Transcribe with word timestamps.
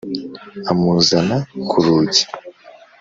amuzana 0.71 1.35
ku 1.69 1.77
rugi 1.85 2.23